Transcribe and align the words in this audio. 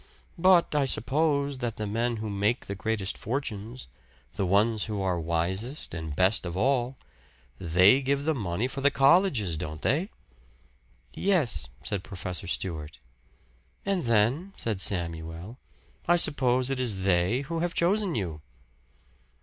"But 0.39 0.73
I 0.73 0.85
suppose 0.85 1.59
that 1.59 1.75
the 1.75 1.85
men 1.85 2.17
who 2.17 2.31
make 2.31 2.65
the 2.65 2.73
great 2.73 3.07
fortunes 3.15 3.85
the 4.33 4.47
ones 4.47 4.85
who 4.85 4.99
are 4.99 5.19
wisest 5.19 5.93
and 5.93 6.15
best 6.15 6.43
of 6.43 6.57
all 6.57 6.97
they 7.59 8.01
give 8.01 8.25
the 8.25 8.33
money 8.33 8.67
for 8.67 8.81
the 8.81 8.89
colleges, 8.89 9.57
don't 9.57 9.83
they?" 9.83 10.09
"Yes," 11.13 11.69
said 11.83 12.03
Professor 12.03 12.47
Stewart. 12.47 12.97
"And 13.85 14.05
then," 14.05 14.53
said 14.57 14.81
Samuel, 14.81 15.59
"I 16.07 16.15
suppose 16.15 16.71
it 16.71 16.79
is 16.79 17.03
they 17.03 17.41
who 17.41 17.59
have 17.59 17.75
chosen 17.75 18.15
you?" 18.15 18.41